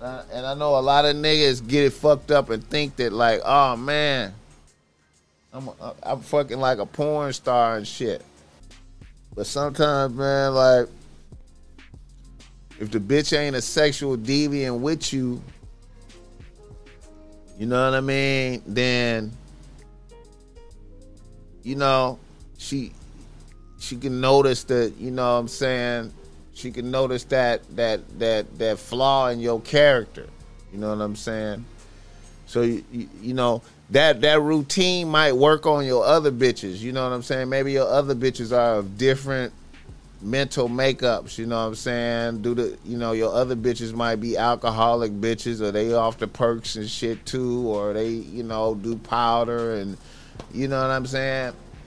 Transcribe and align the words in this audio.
And 0.00 0.46
I 0.46 0.54
know 0.54 0.78
a 0.78 0.80
lot 0.80 1.04
of 1.04 1.16
niggas 1.16 1.66
get 1.66 1.84
it 1.84 1.92
fucked 1.92 2.30
up 2.30 2.50
and 2.50 2.62
think 2.68 2.96
that 2.96 3.12
like, 3.12 3.40
oh 3.44 3.76
man, 3.76 4.32
I'm 5.52 5.70
I'm 6.02 6.20
fucking 6.20 6.58
like 6.58 6.78
a 6.78 6.86
porn 6.86 7.32
star 7.32 7.76
and 7.76 7.86
shit. 7.86 8.22
But 9.34 9.46
sometimes, 9.46 10.14
man, 10.14 10.54
like 10.54 10.86
if 12.78 12.90
the 12.90 13.00
bitch 13.00 13.36
ain't 13.36 13.56
a 13.56 13.62
sexual 13.62 14.16
deviant 14.16 14.78
with 14.78 15.12
you, 15.12 15.42
you 17.58 17.66
know 17.66 17.84
what 17.84 17.96
I 17.96 18.00
mean? 18.00 18.62
Then 18.66 19.32
you 21.62 21.74
know, 21.74 22.18
she 22.56 22.92
she 23.78 23.96
can 23.96 24.20
notice 24.20 24.64
that, 24.64 24.94
you 24.98 25.10
know 25.10 25.34
what 25.34 25.40
I'm 25.40 25.48
saying, 25.48 26.12
she 26.58 26.72
can 26.72 26.90
notice 26.90 27.22
that 27.24 27.62
that 27.76 28.18
that 28.18 28.58
that 28.58 28.80
flaw 28.80 29.28
in 29.28 29.38
your 29.38 29.60
character. 29.60 30.26
You 30.72 30.78
know 30.80 30.90
what 30.90 31.00
I'm 31.00 31.14
saying? 31.14 31.64
So 32.46 32.62
you, 32.62 32.84
you 33.22 33.32
know 33.32 33.62
that 33.90 34.20
that 34.22 34.40
routine 34.40 35.08
might 35.08 35.32
work 35.32 35.66
on 35.66 35.86
your 35.86 36.04
other 36.04 36.32
bitches. 36.32 36.80
You 36.80 36.90
know 36.90 37.04
what 37.04 37.14
I'm 37.14 37.22
saying? 37.22 37.48
Maybe 37.48 37.72
your 37.72 37.86
other 37.86 38.14
bitches 38.14 38.50
are 38.50 38.78
of 38.78 38.98
different 38.98 39.52
mental 40.20 40.68
makeups. 40.68 41.38
You 41.38 41.46
know 41.46 41.60
what 41.60 41.68
I'm 41.68 41.74
saying? 41.76 42.42
Do 42.42 42.54
the 42.54 42.76
you 42.84 42.98
know 42.98 43.12
your 43.12 43.32
other 43.32 43.54
bitches 43.54 43.92
might 43.92 44.16
be 44.16 44.36
alcoholic 44.36 45.12
bitches, 45.12 45.60
or 45.60 45.70
they 45.70 45.92
off 45.92 46.18
the 46.18 46.26
perks 46.26 46.74
and 46.74 46.90
shit 46.90 47.24
too, 47.24 47.68
or 47.68 47.92
they 47.92 48.08
you 48.08 48.42
know 48.42 48.74
do 48.74 48.96
powder 48.96 49.76
and 49.76 49.96
you 50.52 50.66
know 50.66 50.80
what 50.80 50.90
I'm 50.90 51.06
saying? 51.06 51.52